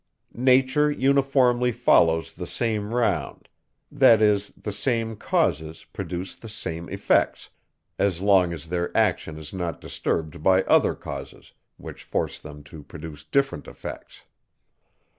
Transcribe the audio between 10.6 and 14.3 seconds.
other causes, which force them to produce different effects.